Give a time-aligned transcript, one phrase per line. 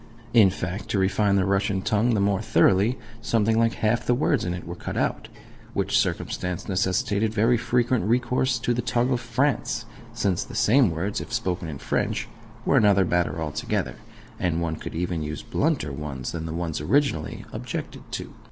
[0.33, 4.43] In fact, to refine the Russian tongue the more thoroughly, something like half the words
[4.43, 5.27] in it were cut out:
[5.75, 11.21] which circumstance necessitated very frequent recourse to the tongue of France, since the same words,
[11.21, 12.27] if spoken in French,
[12.65, 13.97] were another matter altogether,
[14.39, 18.33] and one could use even blunter ones than the ones originally objected to.